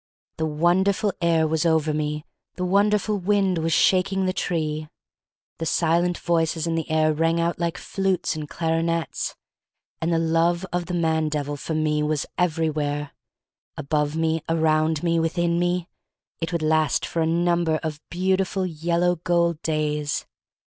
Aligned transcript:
"The 0.37 0.47
wonderful 0.47 1.13
air 1.21 1.45
was 1.47 1.63
over 1.63 1.93
me; 1.93 2.25
the 2.55 2.65
wonderful 2.65 3.19
wind 3.19 3.59
was 3.59 3.71
shaking 3.71 4.25
the 4.25 4.33
tree." 4.33 4.89
The 5.59 5.67
silent 5.67 6.17
voices 6.17 6.65
in 6.65 6.73
the 6.73 6.89
air 6.89 7.13
rang 7.13 7.39
out 7.39 7.59
like 7.59 7.77
flutes 7.77 8.35
and 8.35 8.49
clarionets. 8.49 9.35
And 10.01 10.11
the 10.11 10.17
love 10.17 10.65
of 10.73 10.87
the 10.87 10.95
man 10.95 11.29
devil 11.29 11.55
for 11.55 11.75
me 11.75 12.01
was 12.01 12.25
everywhere— 12.35 13.11
above 13.77 14.15
me, 14.15 14.41
around 14.49 15.03
me, 15.03 15.19
within 15.19 15.59
me. 15.59 15.87
It 16.39 16.51
would 16.51 16.63
last 16.63 17.05
for 17.05 17.21
a 17.21 17.27
number 17.27 17.79
of 17.83 18.01
beautiful 18.09 18.65
yellow 18.65 19.17
gold 19.17 19.61
days. 19.61 20.25